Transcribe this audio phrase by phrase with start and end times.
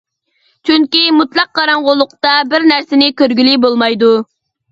[0.67, 4.11] چۈنكى مۇتلەق قاراڭغۇلۇقتا بىر نەرسىنى كۆرگىلى بولمايدۇ.